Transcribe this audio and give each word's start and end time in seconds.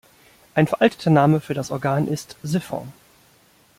Ein 0.55 0.65
veralteter 0.65 1.11
Name 1.11 1.39
für 1.39 1.53
das 1.53 1.69
Organ 1.69 2.07
ist 2.07 2.35
"siphon". 2.41 2.91